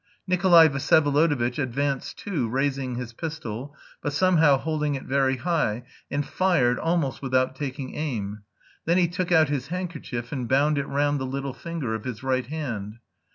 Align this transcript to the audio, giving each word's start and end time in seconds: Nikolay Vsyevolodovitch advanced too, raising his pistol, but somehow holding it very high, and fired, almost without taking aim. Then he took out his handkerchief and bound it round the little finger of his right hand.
Nikolay 0.25 0.67
Vsyevolodovitch 0.67 1.61
advanced 1.61 2.17
too, 2.17 2.49
raising 2.49 2.95
his 2.95 3.13
pistol, 3.13 3.75
but 4.01 4.13
somehow 4.13 4.57
holding 4.57 4.95
it 4.95 5.03
very 5.03 5.37
high, 5.37 5.83
and 6.09 6.25
fired, 6.25 6.79
almost 6.79 7.21
without 7.21 7.55
taking 7.55 7.95
aim. 7.95 8.41
Then 8.85 8.97
he 8.97 9.07
took 9.07 9.31
out 9.31 9.49
his 9.49 9.67
handkerchief 9.67 10.31
and 10.31 10.49
bound 10.49 10.79
it 10.79 10.87
round 10.87 11.19
the 11.19 11.27
little 11.27 11.53
finger 11.53 11.93
of 11.93 12.05
his 12.05 12.23
right 12.23 12.47
hand. 12.47 12.95